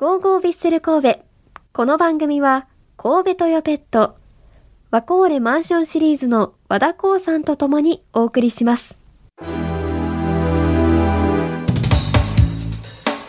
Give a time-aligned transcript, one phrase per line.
[0.00, 1.20] ゴーゴービッセル神戸。
[1.74, 2.66] この番組は、
[2.96, 4.16] 神戸トヨペット、
[4.90, 8.94] ワコーレマンションシリーズの和田光さんと共にお送りします。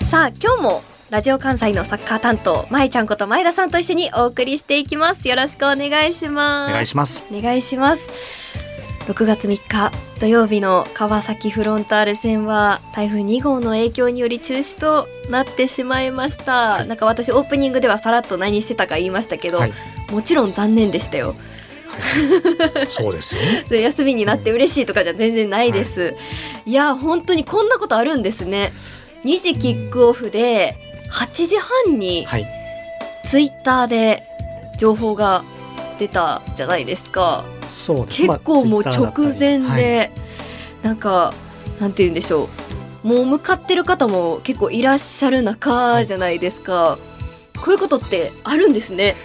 [0.09, 5.27] さあ、今日もラジオ関西のサッカー担当、まえちゃんこと前田さんと一緒にお送りしていきます。
[5.27, 6.69] よろしくお願いします。
[6.71, 7.21] お願いします。
[7.29, 8.40] お願いします。
[9.11, 9.91] 6月3日
[10.21, 16.87] 土曜日の川崎フロンターレ戦は台風2号の影響により中止となってしまいました、はい。
[16.87, 19.73] なんか私オープニングではさらっと何してたか言いましたけど、はい、
[20.11, 21.35] もちろん残念でしたよ。
[21.89, 23.41] はい、 そうですよ。
[23.41, 23.65] ね。
[23.67, 26.15] それ休みになって嬉しいとかじゃ全然ないです、
[26.65, 28.71] い、や本当にこんなことあるんですね。
[29.25, 30.77] 2時キックオフで
[31.11, 32.47] 8時半にはい、
[33.25, 34.23] ツイッターで
[34.77, 35.43] 情報が
[35.99, 37.43] 出たじゃないですか。
[37.43, 37.60] そうです。
[38.05, 39.81] 結構もうまあ直前 Twitter だったり。
[39.81, 40.11] で、
[40.83, 41.33] なんか
[41.79, 42.49] なんて言うんでしょ
[43.03, 43.07] う。
[43.07, 46.99] もう向かってる方も結構いらっしゃる中じゃないですか、
[47.57, 49.15] こういうことってあるんですね。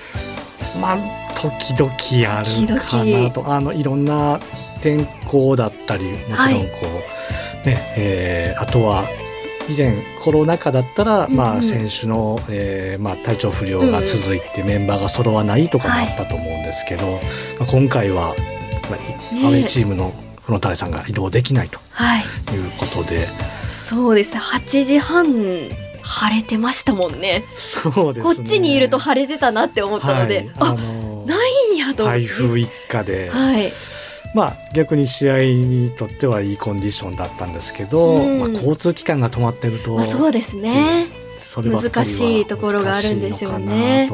[0.80, 1.92] はい、まあ時々
[2.38, 4.40] あるかなと、あのいろんな
[4.82, 6.60] 天候だったり、もちろんこう、は
[7.64, 9.04] いね、えーあとは。
[9.68, 17.20] 以前コロナ禍だったら、まあ選手の、えーまあ、体調不良が続いてメンバーが揃わないとかもあったと思うんですけど、
[17.58, 18.34] まあ、今回は、
[18.90, 22.22] まあねアウェーチームのフロンターレさんが移動できないとはい。
[22.54, 23.26] いうことで、
[23.68, 24.36] そうです。
[24.36, 25.26] 8時半
[26.02, 27.44] 晴れてましたもんね。
[27.56, 28.34] そうですね。
[28.34, 33.72] こっちにいると晴れてたなって思ったので、はい、ああのーないんやと台風一過で、はい
[34.36, 38.38] まあ逆に試合にとってはいいコンディションだったんですけど、うん。
[38.38, 41.06] まあ、交通機関が止まってると、まあ、そうですね、
[41.38, 44.10] そればっかりは難しいところがあるんでしょうね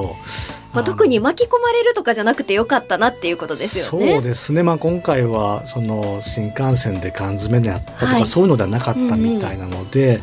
[0.73, 4.14] まあ、特に巻き込まれるとかじゃなくてよかったなっていうことですよね。
[4.14, 8.25] そうですね、まあ、今回はその新幹線で缶詰にあったとか、はい。
[8.25, 10.23] そういうのではなかったみたいなので、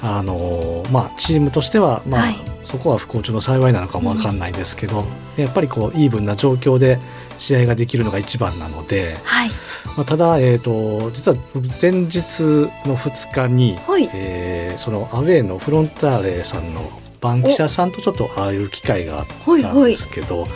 [0.00, 2.36] あのまあ、チームとしては、まあはい。
[2.64, 5.04] そこは不幸中の幸いなのかもわかんないですけど、
[5.36, 7.00] やっぱりこうイーブンな状況で
[7.40, 9.50] 試合ができるのが一番なので、はい。
[9.96, 11.38] まあ、ただ、えー、と実は
[11.80, 12.42] 前日
[12.86, 14.08] の2日に、はい。
[14.14, 16.80] えーそのアウェーのフロンターレさんの
[17.20, 19.92] 番記者さんとちょっと会える機会があったんはいはい。
[19.92, 20.46] ですけど、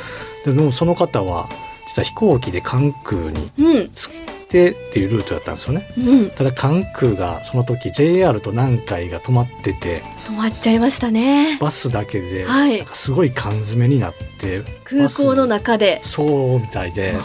[0.45, 1.49] でもその方は
[1.89, 3.89] 実は飛行機で関空にうん。
[3.91, 4.11] 着い
[4.55, 5.91] てっていうルートだったんですよね。
[5.99, 6.31] うん。
[6.31, 11.59] ただ関空がその時 JR と南海が止まってて止まっちゃいましたね。
[11.59, 12.87] バスだけではい。
[12.93, 16.01] すごい缶詰になって空港の中で。
[16.05, 17.23] そうみたいでわ。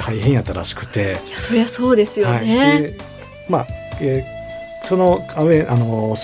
[0.00, 1.18] 大変やったらしくて。
[1.28, 2.94] いやそりゃそうですよはい、
[3.48, 3.66] まあ、
[4.00, 4.34] えー
[4.86, 6.14] そのアウェーあの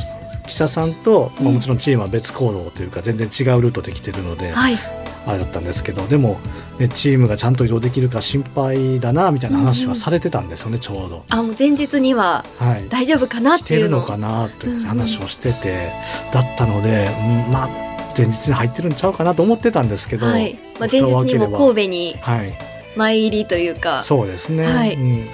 [0.46, 1.54] 記者さんと、まあ、うん。
[1.54, 4.99] もちろんチームは別行動というか全然違うルートで来てるので、はい
[5.30, 6.38] あれだったんですけどでも、
[6.78, 11.24] ね、チームがちゃんと移動できるか心配だなみたいな話はされてたんですよね、ちょうど。
[11.30, 12.88] あもう前日にははい。
[12.88, 14.00] 大丈夫かなっ来ていうの。
[14.02, 15.92] てるのかなという話をしてて、
[16.32, 22.58] だったので、うんまあ前日に入ってるんちゃうかなと思ってたんですけど、はい、まあ、前日にも神戸にはい、
[22.96, 24.02] 前入りというか。
[24.04, 24.94] そうですね、はい。
[24.94, 25.28] うん、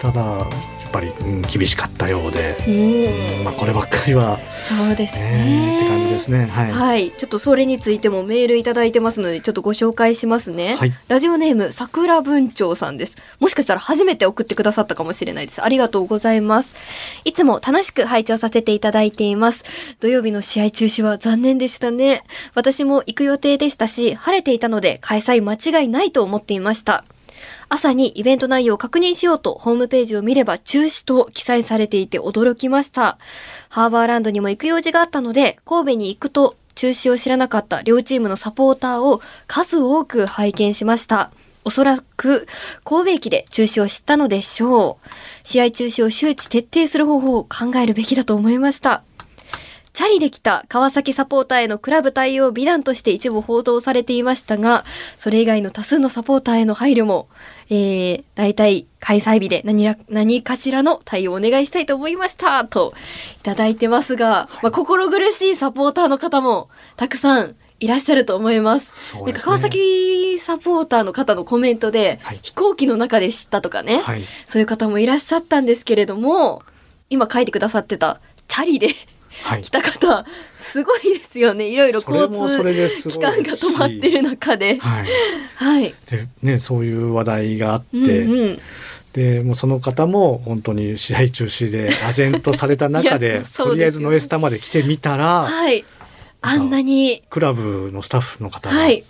[0.00, 0.46] ただ
[0.92, 3.38] ぱり、うん、厳しかったようで、うん。
[3.38, 5.30] うんまあ、こればっかりは、そうですね。
[5.30, 6.46] ねって感じですね。
[6.46, 10.92] はい、はい、ちょっとそれについてもメールいただいてますのでちょっとご紹介しますね、はい。
[11.08, 13.16] ラジオネーム桜文鳥さんです。
[13.40, 15.64] もしかしたら初めて送ってくださったかもしれないです。
[15.64, 16.74] ありがとうございます。
[17.24, 19.64] いつも楽しく拝聴させていただいています。
[20.00, 22.24] 土曜日の試合中止は残念でしたね。
[22.54, 27.04] 私も行く予定でしたし晴れていたので開催間違いないと思っていました
[27.68, 33.18] 朝にイベント内容を確認しようとホームページを見れば中止と記載されていて驚きました。
[33.68, 41.30] ハーバーランドにも行く用事があったので、神戸に行くと中止を知らなかった両チームのサポーターを数多く拝見しました。
[41.64, 42.48] おそらく
[42.84, 45.08] 神戸駅で中止を知ったのでしょう。
[45.44, 49.04] 試合中止を周知徹底する方法を考えるべきだと思いました。
[49.92, 54.84] チャリで来た川崎サポーターへのクラブ対応美談として一部報道されていましたが、
[55.18, 57.28] それ以外の多数のサポーターへの配慮も、
[57.68, 62.94] えー、大体開催日で何ら何かしらの対応をお願いしたいと思いました、と
[63.38, 68.92] いただいてますが、まあ、心苦しいサポーターの方もたくさんいらっしゃると思います。
[69.10, 69.22] すね。
[69.24, 72.38] なんか川崎サポーターの方のコメントで、はい。
[72.40, 74.22] 飛行機の中で知ったとかね、はい。
[74.46, 76.62] そういう方もいらっしゃったんですけれども、
[77.10, 78.96] 今書いてくださってたチャリではい
[79.42, 80.24] 来た方、
[80.56, 81.68] すごいですよね。
[81.68, 84.78] いろいろ交それもそれです通ごい機関が止まってる中で。
[84.78, 85.06] はい
[85.56, 85.94] はい。
[86.10, 88.58] でね、そういう話題があって、うんうん。
[89.12, 95.84] でもうその方も本当に試合中止で唖然とされた中 いでやそうですよとりあえずノエスタまで来てみたらはい。
[96.44, 99.04] あんなに、クラブのスタッフの方がはい。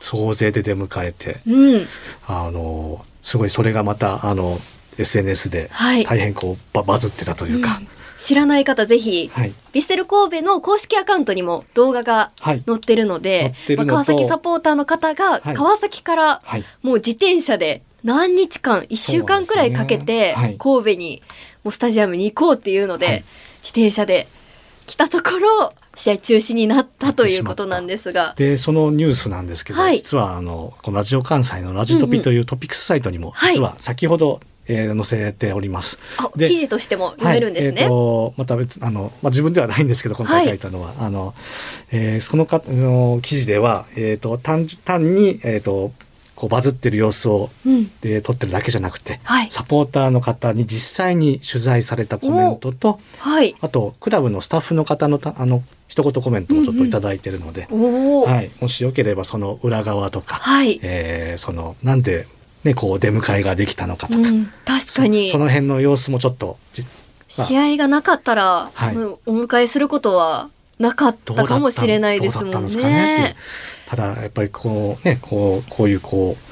[0.00, 1.86] 総勢で出迎えて、うん。
[2.26, 4.58] あのすごいそれがまたあの
[4.98, 6.04] SNS ではい。
[6.04, 7.80] 大変こうババズってたというか、
[8.20, 9.48] 知らない方ぜひ、はい。
[9.48, 12.62] ヴィッセル神戸の公式アカウントにも動画がはい。
[12.66, 15.54] 載ってるので、まあ、載ってるのと川崎サポーターの方がはい。
[15.54, 16.64] 川崎からはい。
[16.82, 21.22] もう自転車で何日間1週間くらいかけて神戸に
[21.64, 23.24] もうスタジアムに行こうっていうので、はい。
[23.62, 24.28] 自転車で
[24.86, 28.34] 来たところ試合中止になったということなんですが。
[28.36, 29.98] で、そのニュースなんですけど、はい。
[29.98, 33.54] 実はあの、このラジオ関西のラジトピというトピックスサイトにも、はい。
[33.54, 34.40] 実は先ほど、
[34.70, 35.98] えー載せております。
[36.38, 37.72] 記事としても読めるんですね。
[37.72, 41.34] はいえーとまた別あの、まあ、自分ではないんですけど今回書いたのは、あの
[41.90, 45.92] えーそのかあの記事では、えー、と単単に、えー、と
[46.36, 53.54] こうバズってる様子をうんで撮ってるだけじゃなくて、はいサポーターの方に実際に取材されたコメントとはい。
[53.60, 58.24] あとクラブのスタッフの方のたあの一言コメントもちょっといただいてるので、おお。
[58.24, 58.34] はい。
[58.34, 60.40] はい、もしよければその裏側とか、
[60.82, 62.28] えーそのなんで、
[62.64, 65.28] ね、こう出迎えができたのかとか、うん、確かに。
[65.28, 67.46] そその辺の様子もちょっとじまあ。
[67.46, 68.96] 試合がなかったら、はい。
[68.96, 73.36] お迎えすることはなかったかもしれないですもんね。
[73.86, 76.42] ただやっぱりこうねこうこういうこう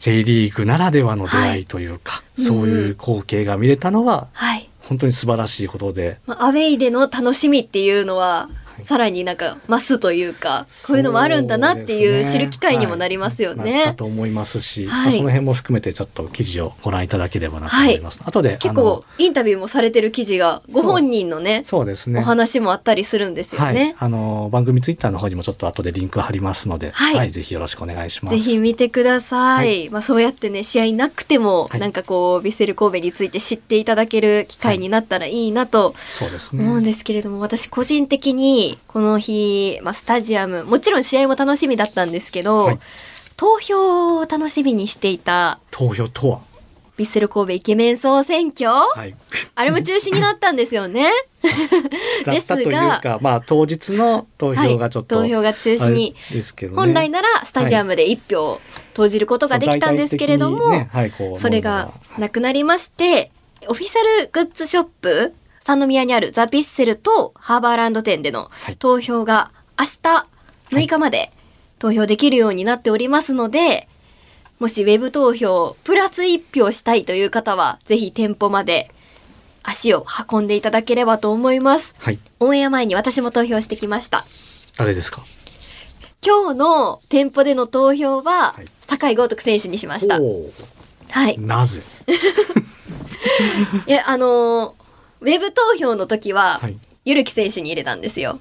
[0.00, 4.68] J リーグならではの出会いというか、いそういう光景が見れたのははい。
[4.88, 8.48] 本当に素晴らしいことで、まあ、アウェイでの楽しみっていうのは、
[8.84, 13.82] さらになんか増すというか、こういうのもあるんだなっていう知る機会にもなりますよはいなね。
[13.82, 18.20] ったと思いますし、はいまあその辺も含めてちょっと記事をご覧いただければなと思います。
[18.24, 28.36] 後で結構インタビューもされてる記事がご本人のねそうですねお話もあったりするんですよはいね。、あの番組ツイッターの方にもちょっと後でリンク貼りますので、はいぜひよろしくお願いします。
[28.36, 29.86] ぜひ見てください。
[29.86, 35.94] はまあそうやってね試合なくても、はいなんかこうヴィッセル神戸について知っていただける機会になったらいいなと。
[36.52, 42.78] 思うんですけれども、私個人的にこの日、まあ、スタジアムもちろん試合も楽しみだったんですけど、はい。
[43.38, 46.40] 投票を楽しみにしていた投票とは、
[46.98, 49.14] ヴィッセル神戸イケメン総選挙、はい、
[49.54, 51.12] あれも中止になったんですよね。
[52.26, 56.76] ですがか、まあ当日の投票がちょっと、はい、投票が中止にあれですけどね。
[56.76, 58.60] 本来ならスタジアムで1票
[58.94, 63.30] 投じることができたんですけれども、ねはいそれがなくなりまして、
[63.68, 65.32] オフィシャルグッズショップ、
[65.76, 70.26] 三宮にあるザ・ビッセルとハーバーランド店でのはい投票が明日
[70.70, 71.30] 6日まで
[71.78, 73.88] 投票できるようになっておりますので、
[74.58, 78.90] もしウェブ投票プラス1票したいという方は、ぜひ店舗まで
[79.62, 81.94] 足を運んでいただければと思います。
[81.98, 82.18] はい。
[82.40, 84.24] オンエア前に私も投票してきました。
[84.76, 85.22] 誰ですか？
[86.26, 90.20] 今日の店舗での投票ははい、酒井豪徳選手にしました。
[90.20, 90.50] お
[91.10, 91.40] はいー。
[91.46, 91.82] なぜ？
[93.86, 94.87] いや、あのー
[95.20, 96.76] ウェブ投票の時は、はい。
[97.04, 98.38] ゆるき選手に入れたんですよ。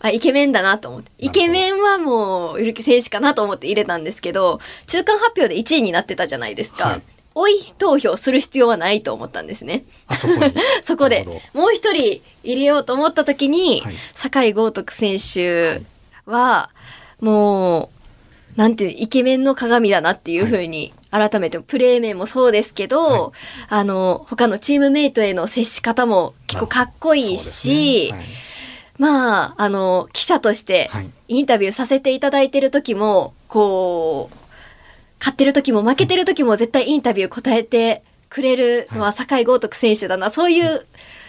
[0.00, 1.10] あ、イケメンだなと思って。
[1.18, 6.84] イケメンはもう、ゆるき選手かなと思って入れたんですけど、中間発表で1位になってたじゃないですか。
[6.84, 7.02] はい
[7.36, 9.84] 追い投票する必要はないと思ったんですね。
[10.06, 10.54] あそこに。
[10.84, 15.82] そこでもう一人入れようと思った時に、はい酒井豪徳選手
[16.26, 16.70] は、
[17.20, 17.90] も
[18.56, 23.30] う、なんていう、イケメンの鏡だなっていうふうに、改めてプレー面もそうですけど、はい。
[23.68, 28.18] あの、他のチームメイトへの接し方も結構かっこいいし、ですね。
[28.18, 28.26] はい。
[28.98, 31.10] まあ、あの、記者としてはい。
[31.28, 34.36] インタビューさせていただいてる時も、こう、
[35.20, 40.86] 勝ってる時も負けてる時も絶対インタビュー答えてくれるのは酒井豪徳選手だな、そういう、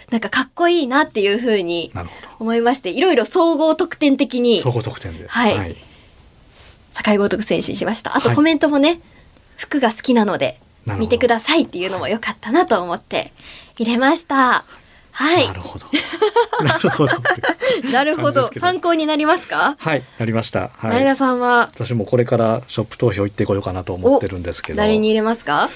[0.10, 1.94] なんかかっこいいなっていうふうに
[2.40, 4.44] 思いまして、いろいろ総合得点的ど。
[4.44, 5.28] に総合得点で。
[5.28, 5.78] はい。
[6.92, 8.18] 酒井豪徳選手にしました。
[8.18, 8.36] あとはい。
[8.36, 9.00] コメントもね、
[9.56, 10.59] 服が好きなので
[10.97, 13.31] 見てくださいっていうのも良かったなと思って
[13.78, 14.64] 入れました。
[15.12, 15.54] はいな。
[15.54, 15.85] るほど。
[16.66, 17.14] なるほど。
[17.92, 18.52] なるほど。
[18.59, 20.71] 参考になりますか、はい、なりました。
[20.76, 20.92] はい。
[20.92, 21.69] 前田さんは？
[21.74, 24.78] 私もこれからショップ投票行ってこようかなと思ってるんですけど。
[24.78, 25.69] 誰に入れますか？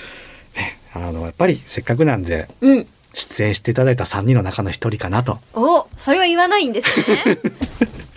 [0.93, 2.87] あの、やっぱりせっかくなんで、うん。
[3.13, 5.39] 出演していただいた3人の中の1人かなと。
[5.53, 7.39] お、それは言わないんですね。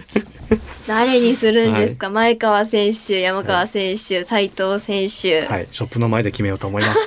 [0.86, 6.98] 誰にするんですか、前川選手、山川選手、斉藤選手、はい、ショップの前で決めようと思います。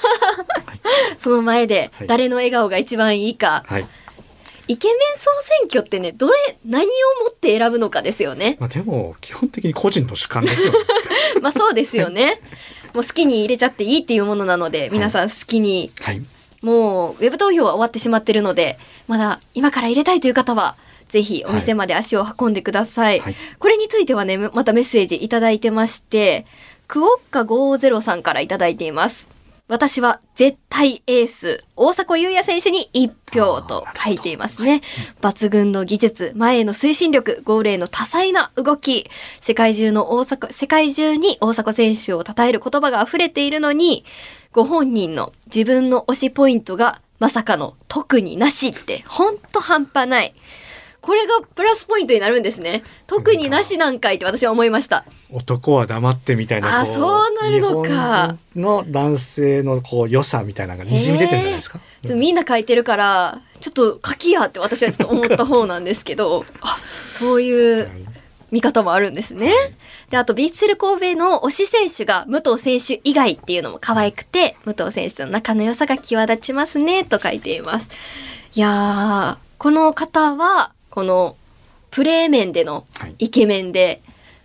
[1.20, 3.88] その前ではい誰の笑顔が一番いいか、はい。
[4.68, 6.34] イケメン総選挙ってね、どれ、
[6.66, 6.88] 何を
[7.24, 8.58] もって選ぶのかですよね。
[8.60, 10.80] まあでも、基本的に個人の主観ですよね。
[11.42, 12.42] まあそうですよね。
[12.94, 16.22] もう好きに入れちゃっていいっていうものなので、皆さん好きに、はい。
[16.62, 20.76] もうウェブ投票は終わってしまってるので、まだ今から入れたいという方は、
[21.16, 23.22] ぜひお店まで足を運んでください。
[23.22, 26.46] はいこれについてはね、またメッセージいただいてまして、
[26.88, 29.30] クオッカ50さんからいただいています。
[29.70, 34.82] 私は絶対エース、大迫勇也選手に1票と書いていますね。
[35.22, 44.04] 抜群の技術、前への推進力、ゴールへの多彩な動き、世界中の大迫、世界中に大迫選手を称える言葉が溢れているのに、
[44.52, 50.36] ご本人の自分の推しポイントがまさかの特になしってほんと半端ない。
[51.06, 52.82] これがプラスポイントになるんですね。
[53.06, 55.06] 特になしなんかいって私は思いました。
[55.32, 61.78] 男は黙ってみたいなあこそうなるのか日本人の男性のこう良さみたいなのがにじみ出てるんじゃないですか？
[61.78, 66.78] ちょっとみんな書いてるから、ちょっと書きやって私はちょっと思った方なんですけど、 あ、
[67.12, 67.92] そういう
[68.50, 69.52] 見方もあるんですね。
[70.10, 77.90] で、あと、ビッセル神戸の推し選手が武藤選手以外っていうのも可愛くて、武藤選手との仲の良さが際立ちますね、と書いています。
[78.56, 81.36] いやー、この方は、この、
[81.92, 84.02] プレー面でのはいイケメンで、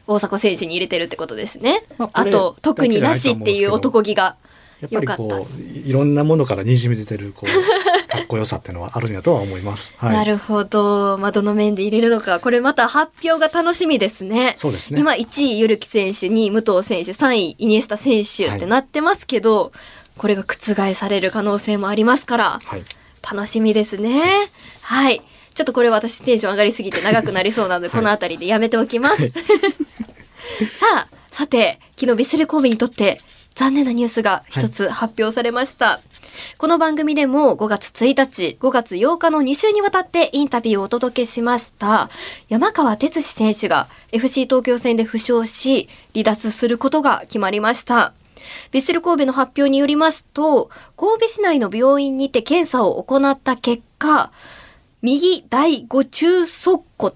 [0.07, 1.85] 大迫選手に入れてるってことですね。
[1.91, 4.37] あまあプレーと、特になしっていう男気が。
[4.81, 9.93] やっぱりこういろんなものからにじみ出てるこうかっこよさっていうのはあるんやとは思います。
[9.99, 11.19] はい、なるほど。
[11.19, 12.41] まあ、どの面で入れるのか。
[12.41, 14.55] これまた発表が楽しみですね。
[14.57, 14.99] そうですね。
[14.99, 19.71] 今1位ゆるき選手2位武藤選手3位イニエスタ選手ってなってますけど、
[20.17, 22.83] これが覆される可能性もありますからはい。
[23.23, 24.49] 楽しみですね
[24.81, 25.23] はい
[25.61, 27.97] ちょっとこれ私テンション上がりすぎて長くなりそうなので、はい。
[27.99, 29.37] この辺りでやめておきます、 さ
[30.95, 33.21] あさて昨日ビスル神戸にとって
[33.55, 36.01] 残念なニュースが一つ発表されました、
[36.57, 42.09] この番組でも5月1日、5月8日の2週にわたってインタビューをお届けしました。
[42.49, 48.15] 山川哲司選手が FC 東京戦で負傷し、離脱することが決まりました。
[48.73, 54.33] ヴィッセル神戸の発表によりますと、神戸市内の病院にて検査を行った結果、
[55.03, 57.13] 右第五中足骨？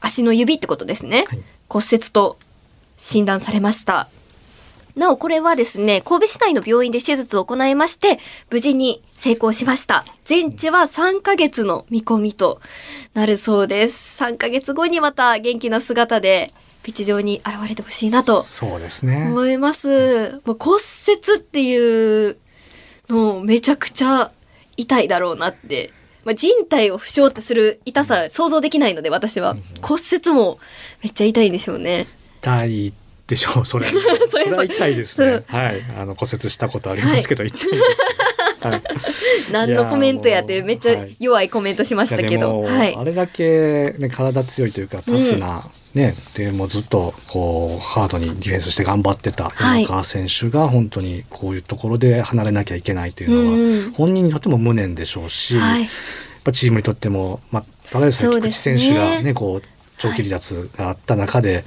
[0.00, 1.24] 足の指ってことですね。
[1.28, 2.36] はい骨折と
[2.98, 4.08] 診断されました。
[4.96, 8.18] なお、これはですね、神戸市内の病院で手術を行いまして、
[8.50, 10.04] 無事に成功しました。
[10.24, 12.60] 全治は3ヶ月の見込みと
[13.14, 14.20] なるそうです。
[14.20, 19.28] 3ヶ月後にまた元気な姿で、ピッチ上に現れてほしいなとそうですね。
[19.28, 20.40] 思います。
[20.44, 22.36] もう骨折っていう
[23.08, 24.32] のめちゃくちゃ
[24.76, 25.92] 痛いだろうなって。
[26.24, 30.58] まあ、人体を負傷ってする痛さ想像できないので私は骨折も
[31.02, 32.06] めっちゃ痛いんでしょうね。
[32.42, 32.92] 痛い
[33.26, 33.64] でしょう。
[33.64, 33.86] それ。
[34.30, 35.44] それは痛いですね。
[35.46, 35.82] はい。
[35.96, 37.68] あの骨折したことありますけど、痛いです。
[38.60, 38.82] はい。
[39.52, 42.62] 何のコメントやってめっちゃ弱いコメントしましたけど。
[42.62, 43.04] はいあ。
[43.04, 45.62] れだけ、ね、体強いというかタフな、
[45.94, 49.82] ねでもうずっとこうハードにディフェンスして頑張ってたはい。
[49.82, 55.82] 山川選手が本当にこういうところで離れなきゃいけないというのは、うん本人にとっても無念でしょうし、はい。
[55.82, 55.90] やっ
[56.44, 59.62] ぱチームにとっても、まあ、ただでさえ菊池選手がねこう
[59.98, 61.64] 長期離脱があった中で、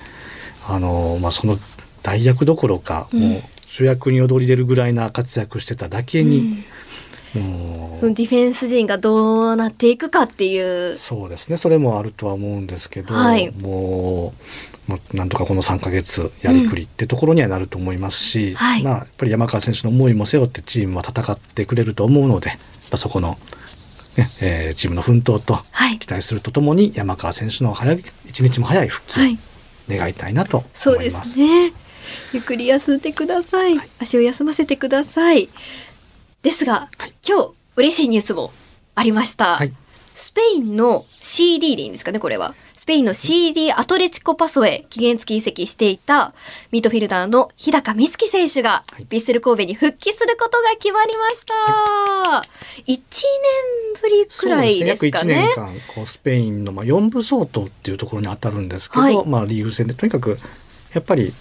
[0.67, 1.57] あのまあ、その
[2.01, 3.19] 代役どころか、うん。
[3.19, 6.41] もう主役に躍り出るぐらいな活躍してただけうに、う
[7.95, 10.97] そのディフェンス陣がどうなっていくかっていう。
[10.97, 14.33] そうですねそれもあるとは思うんですけど、はいも
[14.87, 22.51] うもうなんとかこの3ヶ月やりくりってところにはなると思いますし、はいまあ、やっぱり山川選手の思いも背負ってチームは戦ってくれると思うので
[22.97, 23.37] そこの、
[24.17, 26.09] ねえーチームの奮闘とはい期。
[26.09, 29.39] 待するとともに山川選手の早い一日も早い復帰をはい。
[29.89, 31.31] 願いたいなとそうです。
[31.31, 31.71] すね。
[32.33, 33.79] ゆっくり休んでください。
[33.99, 35.47] 足を休ませてください。
[36.43, 38.51] ですが、はい今日嬉しいニュースも
[38.95, 39.55] ありました。
[39.55, 39.73] はい
[40.13, 42.55] スペインの CD でいいんですかね、これは。
[42.75, 46.33] スペインの CD アトレチコパソへ期限付き移籍していた
[46.71, 51.53] ミッドフィルダーの日高美月選手がはいビッセル神戸に復帰することが決まりました。
[52.87, 55.35] 1年ぶりくらいですかそうね。
[55.35, 60.37] 約1年間こうスペインのまあ4部相当っていうところに当たるんですけど、はいまあ、リーグ戦でとにかく
[60.93, 61.31] やっぱり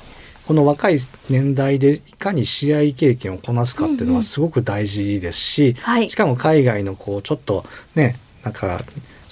[0.46, 0.98] この若い
[1.30, 6.16] 年代でいかに試合経験をこなすかっていうのうんうんはすごく大事ですし、はいし。
[6.16, 8.82] かも海外のこうちょっとねなんか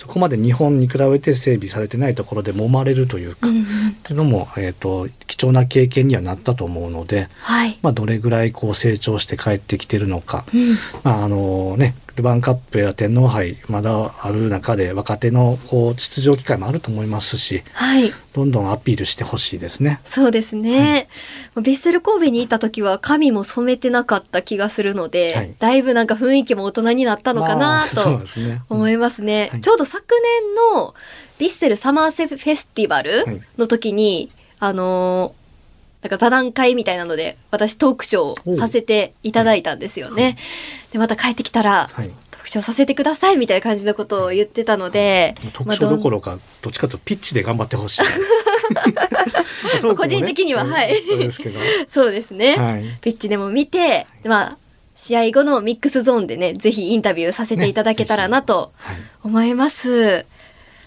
[0.00, 3.64] そこまで日本に比べて整備されてないところで揉まれるというか、っうんうん
[4.02, 7.78] ていうのも、えー、と貴重な経験にはなったと思うので、はい。
[7.82, 10.70] まあ、どれぐらいこう成長して帰ってきてるのか、うん
[11.02, 18.12] まああのね、ルヴァンカップや天皇杯まだある中で若手のこう出場機会もあると思いますしはい。
[18.32, 20.00] どんどんアピールしてほしいですね。
[20.04, 21.08] そうですね。
[21.56, 28.62] ヴィッセル神戸にいた時は髪も染めてなかった気がするので、はいだいぶなんか雰囲気も大人になったのかなとですね。
[28.68, 29.48] 思いますね。
[29.52, 30.04] はいちょうど昨
[30.74, 30.94] 年の
[31.40, 35.39] ヴィッセルサマーセフェスティバルはいの時に、あのー
[36.02, 40.36] なんか座談会みたいなので私トークショーをさせていただいたんですよね。
[40.92, 48.02] でまた帰ってきたら、はい、トークショーさせてくださいみたいな感じのことを言ってたので、もう特徴どころかどっちかとピッチで頑張ってほしい。
[49.86, 49.94] ね。
[49.94, 51.02] 個人的にははい。
[51.88, 52.56] そうですね。
[52.56, 54.58] はい、ピッチでも見て、まあ、
[54.94, 60.26] 試合後のミックスゾーンでね、ぜひインタビューさせていただけたらなとはい、思います。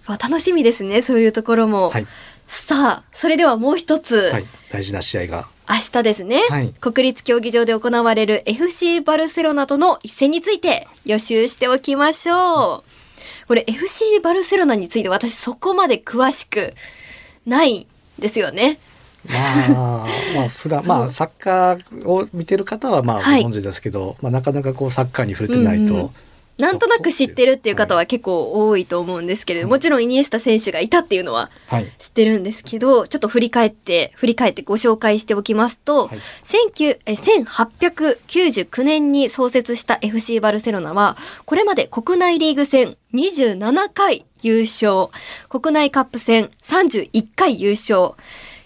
[0.08, 1.90] まあ楽しみですね、そういうところも。
[1.90, 2.08] はい、
[2.48, 13.48] さあ、それではもう一つ、はい、大事な試合が明日ですね、はい国立競技場で行われる FC バルセロナとの一戦について予習しておきましょう。
[13.48, 16.74] これ FC バルセロナについて私そこまで詳しく
[17.46, 17.88] ないん
[18.20, 18.80] ですよね。
[19.30, 25.94] まあ、まあ、普段、 まあ、サッカーを見てる方は、まあ、ごはい存知ですけど、まあ、なかなかこう、サッカーに触れてないと。
[25.94, 26.10] うんうん
[26.58, 31.92] なんとなく知ってるっていう方は結構多いと思うんですけれどもちろんイニエスタ選手がいたっていうのははい。
[31.98, 36.18] 知ってるんですけどちょっと振り返って振り返ってご紹介しておきますと、はい。
[36.18, 45.08] 19え1899年に創設した FC バルセロナはこれまで国内リーグ戦27回優勝
[45.50, 48.12] 国内カップ戦31回優勝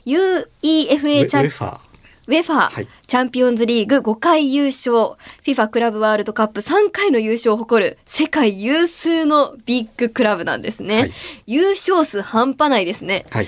[0.06, 1.87] UEFA チャンウェフ
[2.28, 5.16] ウェファー、はいチャンピオンズリーグ5回優勝
[5.46, 11.12] FIFA クラブワールドカップ3回の優勝を誇る世界有数のビッグクラブなんですね、はい
[11.46, 13.48] 優勝数半端ないですねはい。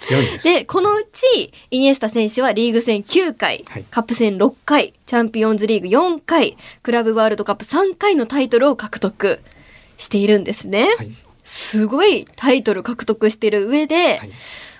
[0.00, 0.42] 強いんです。
[0.44, 9.38] でこのうちイニエスタ選手はリーグ戦9回、はいカップ戦6回チャンピオンズリーグ4回クラブワールドカップ3回のタイトルを獲得
[9.96, 11.12] しているんですね、はい。
[11.44, 14.30] すごいタイトル獲得している上で、はい。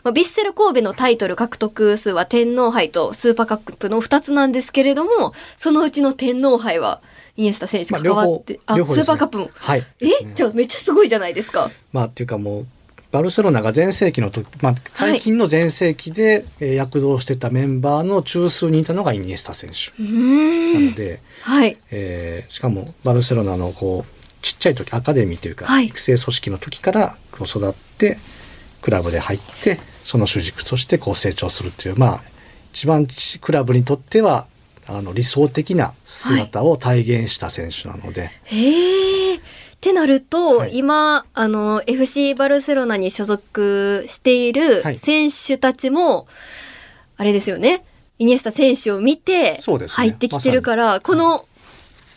[0.04, 7.00] まあ、ヴィッセル神戸のタイトル獲得数は天皇杯とスーパーカップの2つなんですけれどもそのうちの天皇杯は
[7.36, 9.04] イニエスタ選手まあ関わって、あ両方ですね。
[9.04, 9.50] スーパーカップも。
[9.54, 9.84] はい。
[10.00, 10.06] え、
[10.36, 11.68] じゃあめっちゃすごいじゃないですか。
[11.92, 12.66] まあ、っていうかもう、
[13.10, 20.00] バルセロナが全盛期の時、まあ、最近の全盛期で、えー躍動してたメンバーの中枢にいたのがイニエスタ選手。
[20.00, 20.90] なん。
[20.90, 21.76] ので、はい。
[21.90, 25.86] えーしかもバルセロナのこうちっちゃい時アカデミーというか、はい。
[25.86, 28.18] 育成組織の時からこう育って
[28.84, 32.22] クラブで入ってその主軸としてこう成長するっていうまあ
[32.74, 34.46] 一番ちクラブにとっては
[34.86, 39.40] あの理想的な姿を体現した選手なので、へえっ
[39.80, 40.76] てなると、はい。
[40.76, 44.98] 今あの FC バルセロナに所属しているはい。
[44.98, 46.26] 選手たちも、
[47.16, 47.82] あれですよね。
[48.18, 51.46] イニエスタ選手を見て入ってきてるから、この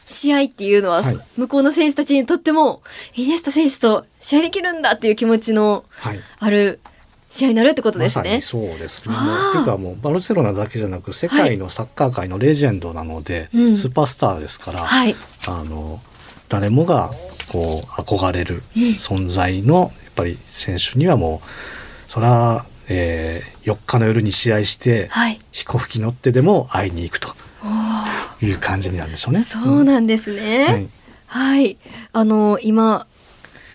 [0.08, 1.18] 試合っていうのは、はい。
[1.38, 2.82] 向こうの選手たちにとっても
[3.16, 6.80] イニエスタ選手と試合できるんだっていう気持ちのはい、ある
[7.30, 8.24] 試合になるってことですね。
[8.24, 8.42] まさに。
[8.42, 9.08] そうです。
[9.08, 9.16] ね。
[9.54, 13.78] ていうかもうバルセロナだけじゃなく世界のサッカー界のレジェンドなので、うん。
[13.78, 15.16] スーパースターですから、はい、
[15.48, 16.00] あの
[16.50, 17.12] 誰もが
[17.52, 27.36] こう憧れる存在のやっぱり選手にはもうそれは、えー、4日の夜に試合してはい、飛行機乗ってでも会いに行くと
[28.42, 29.42] いう感じになるんでしょうね。
[29.42, 30.66] そうなんですね。
[30.66, 30.90] はい
[31.30, 31.78] はい。
[32.14, 33.06] あの、今、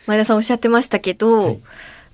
[0.07, 1.61] 前田さんおっしゃってましたけど、はい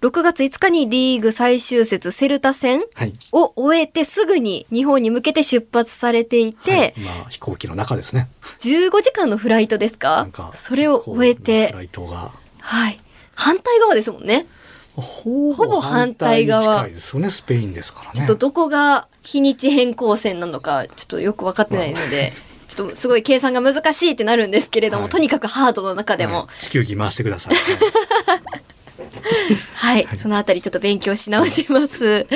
[0.01, 8.29] 6月5日にリーグ最終節セルタ戦はいを終えてすぐに日本に向けて出発されていて、はい今飛行機の中ですね。
[8.61, 13.01] 15時間のフライトですなかそれを終えフてラ、イトがはい。
[13.35, 14.47] 反対側ですもんね。
[15.01, 16.79] ほほぼ反対側。
[16.81, 18.13] 近いですよねスペインですからね。
[18.15, 22.33] ちょっとどこが日にち変更線なのかちょっとよく分かってないので、
[22.69, 25.11] ちょっとすごい計算が難しいってなるんですけれども、はい。
[25.11, 26.63] とにかくハードの中でも、はい。
[26.63, 27.55] 地球儀回してください。
[29.75, 32.27] はい、そのあたりちょっと勉強し直します。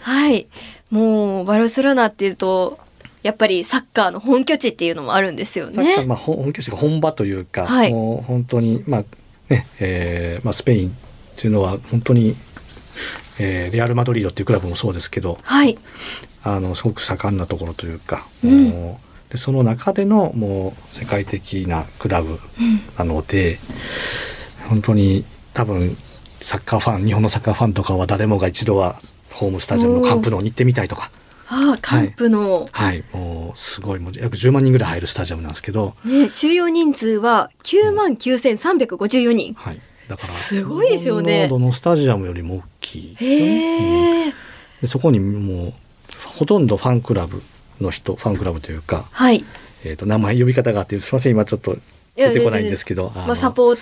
[0.00, 0.46] はい、
[0.90, 2.78] もうバルセロナっていうと
[3.22, 6.04] やっぱりサッカーの本拠地っていうのもあるんですよね。
[6.06, 7.92] まあ本本拠地が本場というか、はい。
[7.92, 9.04] もう本当にまあ
[9.48, 10.96] ね、えーまあスペイン
[11.40, 12.36] っていうのは本当に、
[13.38, 15.78] えーレアルマドリードっていうクラブもそうですけど、はい、
[16.42, 18.96] あのすごく盛んなところというか、うん。
[19.30, 22.38] でその中でのもう世界的なクラブ
[22.98, 23.58] なので、
[24.68, 25.24] 本当に
[25.54, 25.96] 多分
[26.42, 28.98] サッカーファン日本のサッカーファンとかは誰もが一度は
[29.30, 31.10] ホームスタジアムのカンプノーに行ってみたいとか。
[31.52, 39.54] ああカンプの、はい、もうすごいもう約10万人ぐらい入るスタジアムなんですけど、ね、収容人数は9万9354人。
[39.54, 44.24] はい、だからすごいですよねどのスタジアムよりも大きいですよね。
[44.26, 44.32] うん
[44.80, 45.72] でそこにもう
[46.24, 47.42] ほとんどファンクラブ
[47.80, 49.44] の人ファンクラブというか、はい。
[49.84, 51.76] えー、と名前呼び方があってすいません今ちょっと
[52.16, 53.78] 出てこないんですけどまあサポー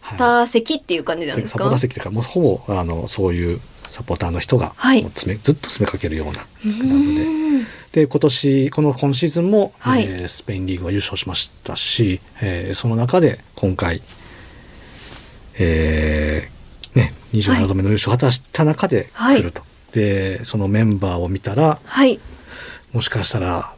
[0.00, 1.58] はいター席っていう感じなんですか？
[1.58, 3.60] サポーター席というかもうほぼあのそういう
[3.90, 6.38] サポーターの人がはいもう詰めずっと詰めかけるようなク
[6.86, 7.14] うラブ
[7.92, 8.02] で。
[8.02, 14.02] で今年この今シーズンも、はいえースペインリーグは優勝しましたし、えーその中で今回、
[15.58, 22.18] えーね、27度目の優勝を果たした中で来ると、でそのメンバーを見たらはい。
[22.92, 23.74] もしかしたら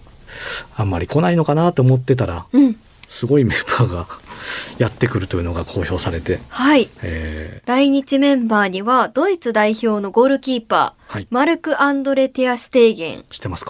[0.76, 2.76] あんまり来ないのかなと思ってたらうん。
[3.08, 4.06] すごいメンバーが
[4.78, 6.88] やってくるというのが公表されて、はい。
[7.02, 13.24] え来日メンバーにはドイツ代表のゴールキーパー、はいマルク・アンドレ・テア・シュテーゲン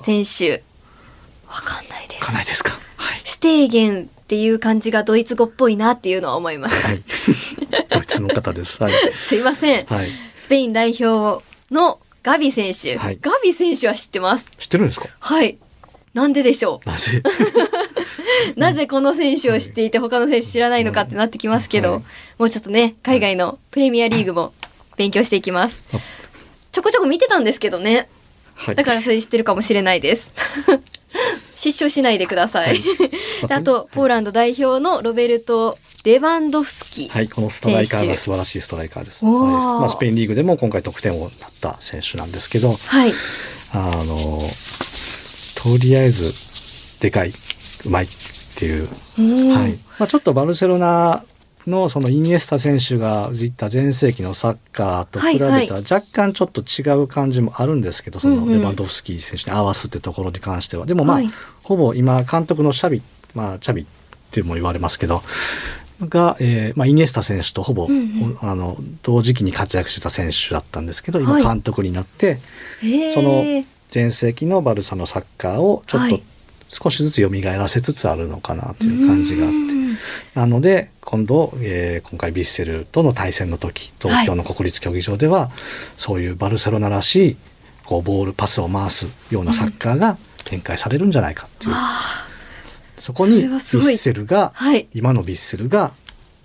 [0.05, 0.63] 選手。
[1.49, 2.21] わかんないです。
[2.27, 2.79] かないですか？
[2.97, 6.89] はい、シュテーゲンっていう感じがドイツ語っぽいなっていうのは思いました。
[6.89, 7.03] はい、
[7.89, 8.93] ドイツの方ですはい、
[9.27, 9.87] すいません。
[9.87, 14.51] はいスペイン代表のガビ選手、はいガビ選手は知ってます？
[14.59, 15.09] 知ってるんですか？
[15.19, 15.57] はい。
[16.13, 17.23] なんででしょなぜ？
[18.57, 18.61] う。
[18.61, 22.03] なぜこの選手を知っていて他の選手知らないのかってなってきますけど、はい
[22.37, 24.53] もうちょっとね、海外のプレミアリーグも
[24.99, 25.99] 勉強していきますあ。
[26.71, 28.11] ちょこちょこ見てたんですけどね。
[28.55, 30.31] はいだからそれ知ってるかもしれないです。
[31.59, 32.81] 失笑しないでください。
[33.49, 37.09] であと、ポーランド代表のロベルト・レバンドフスキ。
[37.09, 39.25] はい、このストライカーが素晴らしいストライカーです。
[39.25, 43.13] まあ、スペインリーグでも今回得点をなった選手なんですけど、はい。
[43.73, 44.41] あの、
[45.57, 46.33] とりあえず、
[47.01, 47.33] でかい、
[47.85, 48.09] うまいっ
[48.55, 48.89] ていう。
[49.19, 49.79] うんはい。
[49.99, 51.25] まあ、ちょっとバルセロナ
[51.69, 60.87] のそのイニエスタ選手がいた前世紀のサッカーと比べたら若干ちょっと違う感じもあるんですけど、そのレバンドフスキー選手に合わすってところに関しては。
[60.87, 61.31] でもまあ、はい。
[61.63, 63.03] ほぼ今監督のシャビ、
[63.35, 63.87] まあ、チャビっ
[64.31, 65.23] ても言われますけど、
[66.01, 71.43] が、えーまあ、イニエスタ選手とほぼ、うんあの同時期に活躍してた選手だったんですけど今はい。
[71.43, 72.39] 監督になって、
[73.15, 73.45] その
[73.93, 76.23] 前世紀のバルサのサッカーをちょっとはい。
[76.71, 79.88] 少しずつ蘇らせつつあるのかなという感じがあって、うん
[80.35, 85.51] なので今度、えー今回ヴィッセルとの対戦の時東京の国立競技場では、
[85.97, 87.37] そういうバルセロナらしい
[87.85, 91.75] こうボールパスを回すようなサッカーが展開されるんじゃないかっていう、
[92.99, 94.89] そこそにヴィッセルが、はい。
[94.95, 95.93] 今のヴィッセルが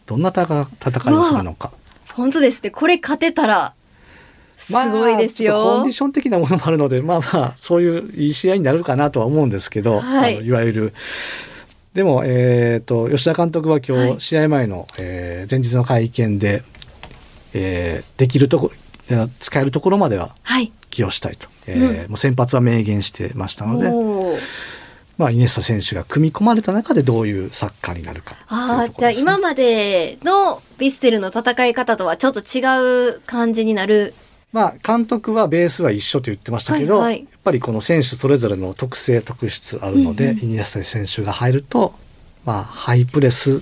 [0.05, 1.73] どんな戦戦いをするのか。
[2.13, 2.69] 本当ですね。
[2.69, 3.73] これ勝てたら、
[4.57, 5.55] すごいですよ。
[5.55, 10.93] コンディション的なものもあるので、まあまあ、そういういい試合になるかなとは思うんですけど、はいあのいわゆる、
[11.93, 16.63] でも、えっ、と、吉田監督は今はい日、試合前の、えー前日の会見で、
[17.53, 18.71] えーできるとこ
[19.39, 20.71] 使えるところまでははい。
[20.89, 21.47] 起用したいと。
[21.67, 23.91] えーもう先発は明言してましたので、
[25.17, 34.15] まあ、イネスタ選手が組み込まれた中でどういうサッカーになるかっていうところああ、じゃあ今までのヴィッセルの戦い方とはちょっと違う感じになる。
[34.53, 41.93] まあ、監督はベースは一緒と言ってましたけど、はいはいやっぱりこの選手それぞれの特性特質あるので、うんうんイニエスタ選手が入ると、
[42.45, 43.61] まあ、ハイプレス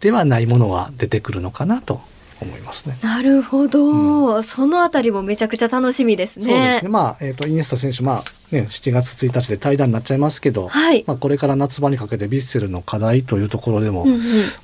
[0.00, 2.00] ではないものは出てくるのかなと
[2.40, 2.96] 思いますね。
[3.02, 6.44] なるほど、そのあたりもめちゃくちゃ楽しみですね。
[6.46, 6.88] そうですね。
[6.88, 11.04] まあ、えっ、と、イニエスタ選手、まあ、ね、7月1日で対談になっちゃいますけど、はい。
[11.06, 14.20] まあ、これから夏場にかけてヴィッセルの課題というところでも、うんうん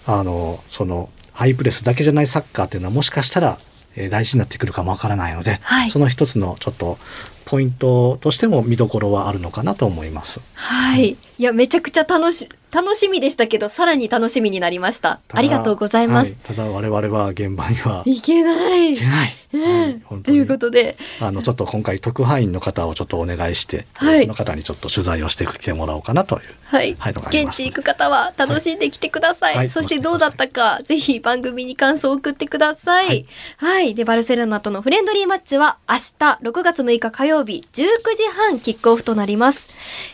[0.07, 3.59] あの、その、ハイプレスだけじゃないサッカーっていうのはもしかしたら、
[3.97, 6.99] えー大事になってくるかもわからないので、はいその一つのちょっと
[7.45, 10.41] ポイントとしても見どころはあるのかなと思います。
[10.55, 11.11] はい。
[11.11, 15.21] いや、めちゃくちゃ楽し、楽しみでしたけど、さらに楽しみになりました。
[15.33, 16.31] ありがとうございます。
[16.33, 18.95] はいただ我々は現場にはいけない。
[18.95, 19.29] いけない。
[19.53, 26.43] うはいん本当にということで、あのちょっと今回特派員の方をちょっとお願いして、はいその方にちょっと取材をしてきてもらおうかなという。
[26.65, 26.97] はい。
[26.99, 29.55] はい現地行く方は楽しんできてください。
[29.55, 33.27] はいはいそしてどうだったか、ぜひ番組に感想を送ってください。
[33.57, 33.95] ははいい。
[33.95, 36.01] で、バルセロナとのフレンドリーマッチは明日
[36.43, 39.69] 6月6日火曜日19時半キックオフとなります。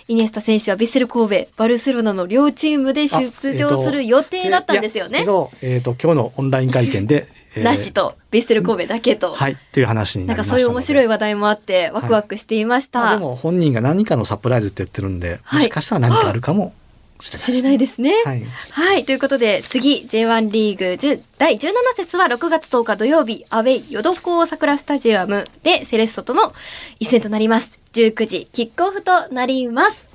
[0.08, 5.20] イニエスタ選手はヴィッセル神戸、バルセロナの両チームで出場する予定だったんですよね。
[5.20, 9.34] けど、えっ、と今日のオンライン会見で、 えーなしと、ヴィッセル神戸だけと。
[9.34, 10.62] はいっていう話にななんかりましたので。
[10.62, 13.00] そういう面白い話題もあってワクワクしていました。
[13.00, 16.72] まあでも本人が何かのサプライズって言ってるんで、はいもしかしたら何かあるかも
[17.20, 18.14] し知れないですね。
[18.24, 18.42] はい。
[18.70, 19.04] はい。
[19.04, 26.52] ということで、次、J1 リーグ10第17節は6月10日土曜日、アウェイ、ヨドコウ桜スタジアムでセレッソとの
[26.98, 27.80] 一戦となります。
[27.92, 30.11] 19時、キックオフとなります。